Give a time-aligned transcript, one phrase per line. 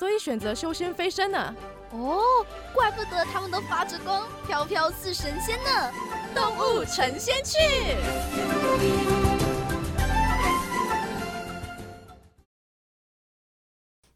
[0.00, 1.54] 所以选择修仙飞升呢？
[1.92, 2.22] 哦，
[2.72, 5.92] 怪不得他们都发着光，飘飘似神仙呢！
[6.34, 7.58] 动物成仙去。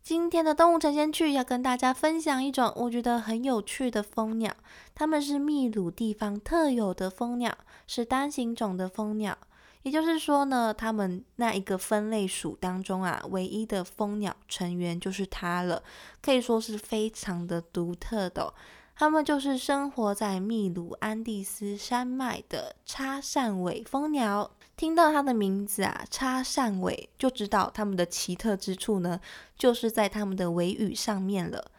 [0.03, 4.55] 今天的动物成仙去要跟大家分享一种我觉得很有趣的蜂鸟，
[4.95, 7.55] 它们是秘鲁地方特有的蜂鸟，
[7.87, 9.37] 是单行种的蜂鸟。
[9.85, 15.83] 也就是说呢，他们那一个分类属当中啊，唯一的蜂鸟成员就是它了，
[16.23, 18.53] 可以说是非常的独特的。
[18.97, 24.51] 它们就是生活在秘鲁安第斯山脉的叉扇尾蜂鸟。
[24.77, 29.21] 听到它的名字啊，叉扇尾，就知道它们的奇特之处呢，
[29.59, 31.71] 就是在它们的尾羽上面了。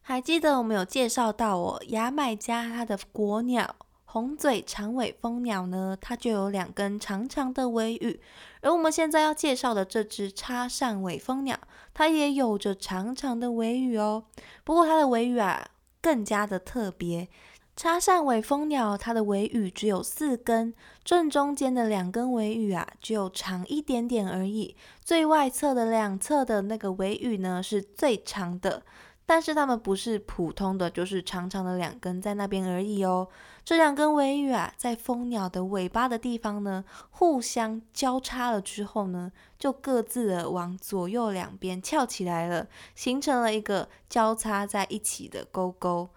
[0.00, 3.76] 还记得我们有介绍到哦，牙买加它的国鸟。
[4.12, 8.20] 红嘴长尾蜂鸟呢，它就有两根长长的尾羽，
[8.60, 11.56] 而我们现在要介绍的这只叉扇尾蜂鸟，
[11.94, 14.24] 它也有着长长的尾羽哦。
[14.64, 15.64] 不过它的尾羽啊，
[16.02, 17.28] 更加的特别。
[17.76, 24.74] 叉扇尾蜂鸟它的尾羽只有四根，正中间的两根尾羽啊，只有长一点点而已。
[25.04, 28.82] 最外侧的两侧的那个尾羽呢，是最长的。
[29.30, 33.28] 但是它们不是普通的，就是长长的两根在那边而已哦。
[33.64, 46.10] 这两根尾羽啊，在蜂鸟的尾巴的地方呢，互相交叉了之后呢，就各自的往左右两边翘起来了，形成了一个交叉在一起的勾勾，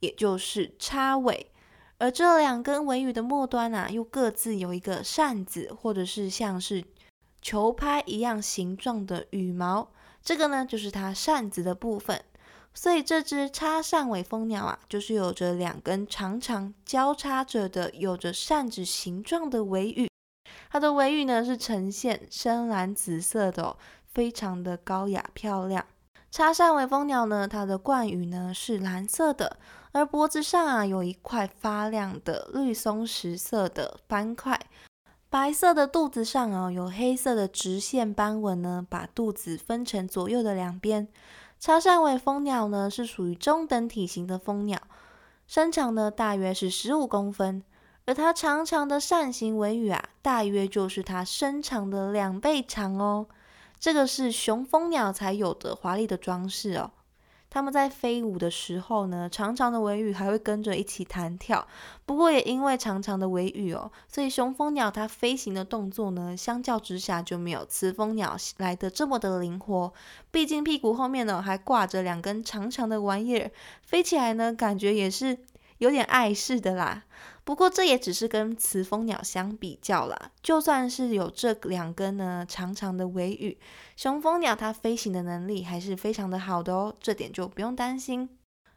[0.00, 1.52] 也就是叉尾。
[1.98, 6.82] 而这两根尾羽的末端啊，又各自有一个扇子或者是像是
[7.40, 12.24] 球拍一样形状的羽毛，这个呢，就是它扇子的部分。
[12.80, 20.08] 所以这只叉扇尾蜂鸟啊，就是有着两根长长交叉着的、有着扇子形状的尾羽。
[20.70, 25.84] 它的尾羽呢是呈现深蓝紫色的，非常的高雅漂亮。
[26.30, 29.58] 叉扇尾蜂鸟呢，它的冠羽呢是蓝色的，
[29.90, 34.56] 而脖子上啊有一块发亮的绿松石色的斑块。
[35.28, 41.08] 白色的肚子上啊有黑色的直线斑纹呢，把肚子分成左右的两边。
[41.60, 44.80] 叉扇尾蜂鸟呢是属于中等体型的蜂鸟，
[45.46, 47.62] 身长呢大约是十五公分，
[48.06, 53.26] 而它长长的扇形尾羽啊，大约就是它身长的两倍长哦。
[53.80, 56.92] 这个是雄蜂鸟才有的华丽的装饰哦。
[57.50, 61.66] 它们在飞舞的时候呢，长长的尾羽还会跟着一起弹跳。
[62.04, 69.92] 不过也因为长长的尾羽哦，所以雄蜂鸟它飞行的动作呢，相较之下就没有雌蜂鸟来的这么的灵活。
[70.30, 73.50] 毕竟屁股后面呢还挂着两根长长的玩意儿，
[73.82, 75.38] 飞起来呢感觉也是
[75.78, 77.04] 有点碍事的啦。
[77.48, 83.58] 不过这也只是跟雌蜂鸟相比较啦，就算是有这两根呢长长的尾羽，
[83.96, 88.28] 雄蜂鸟它飞行的能力还是非常的好的哦，这点就不用担心。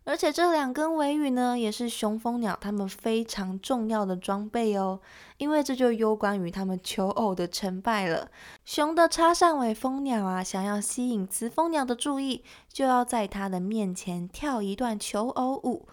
[0.06, 5.02] 而且这两根尾羽呢，也是雄蜂鸟它们非常重要的装备哦，
[5.36, 8.32] 因为这就攸关于它们求偶的成败了。
[8.64, 15.90] 雄的插上尾蜂鸟啊，想要吸引雌蜂鸟的注意，就要在它的面前跳一段求偶舞。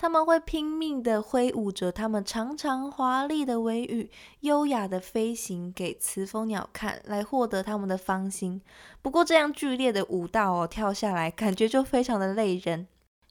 [0.00, 4.08] 他们会拼命地挥舞着他们长长华丽的尾羽，
[4.40, 8.62] 优雅地飞行给雌蜂鸟看，来获得他们的芳心。
[9.02, 12.86] 不过，这样剧烈的舞蹈哦，跳下来感觉就非常的累人。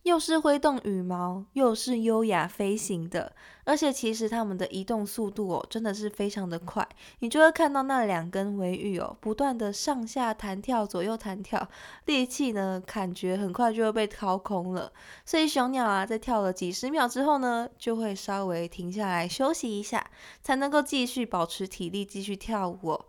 [0.08, 3.34] 又是挥动羽毛，又是优雅飞行的，
[3.66, 6.88] 而且其实它们的移动速度哦，真的是非常的快。
[7.20, 11.70] 你就会看到那两根尾羽哦，不断的上下弹跳，左右弹跳，
[12.06, 14.92] 力气呢，感觉很快就会被掏空了。
[15.26, 20.10] 所以雄鸟啊，在跳了几十秒之后呢，就会稍微停下来休息一下，
[20.42, 22.92] 才能够继续保持体力，继续跳舞。
[22.92, 23.06] 哦。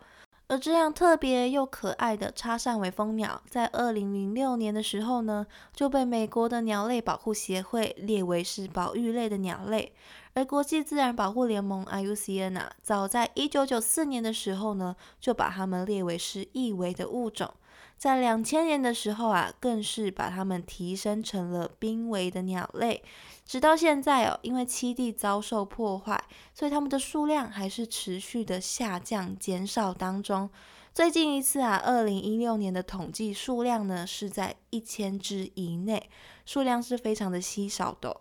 [0.48, 9.92] 而这样特别又可爱的插扇尾蜂鸟，在二零零六年的时候呢，就被美国的鸟类保护协会列为是保育类的鸟类。
[10.32, 17.52] 而国际自然保护联盟 （IUCN） 啊，早在一九九四年的时候呢，就把它们列为是易危的物种。
[17.98, 23.02] 在两千年的时候啊，更是把它们提升成了濒危的鸟类。
[23.44, 26.22] 直到现在哦，因为栖地遭受破坏，
[26.54, 30.48] 所以它们的数量还是持续的下降、减少当中。
[30.94, 36.08] 最近一次啊，二零一六年的统计数量呢是在一千只以内，
[36.46, 38.20] 数量是非常的稀少的。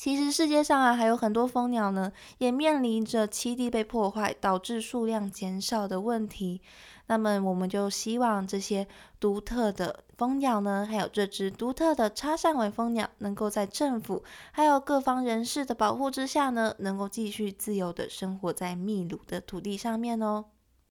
[0.00, 6.62] 其实世界上啊，还有很多蜂鸟呢，也面临着栖地被破坏导致数量减少的问题。
[7.08, 8.88] 那么，我们就希望这些
[9.20, 20.46] 独特的蜂鸟呢，还有这只独特的插扇尾蜂鸟，能够在政府还有各方人士的保护之下呢，能够继续自由的生活在秘鲁的土地上面哦。